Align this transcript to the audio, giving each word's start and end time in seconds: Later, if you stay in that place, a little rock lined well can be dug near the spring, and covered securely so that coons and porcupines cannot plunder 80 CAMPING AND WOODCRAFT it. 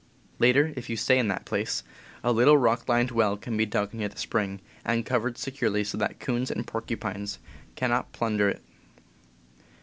Later, 0.39 0.73
if 0.75 0.89
you 0.89 0.97
stay 0.97 1.19
in 1.19 1.27
that 1.27 1.45
place, 1.45 1.83
a 2.23 2.31
little 2.31 2.57
rock 2.57 2.89
lined 2.89 3.11
well 3.11 3.37
can 3.37 3.55
be 3.55 3.67
dug 3.67 3.93
near 3.93 4.07
the 4.09 4.17
spring, 4.17 4.59
and 4.83 5.05
covered 5.05 5.37
securely 5.37 5.83
so 5.83 5.95
that 5.99 6.19
coons 6.19 6.49
and 6.49 6.65
porcupines 6.65 7.37
cannot 7.75 8.11
plunder 8.11 8.49
80 8.49 8.55
CAMPING 8.57 8.65
AND 8.65 8.77
WOODCRAFT 8.77 9.67
it. 9.67 9.69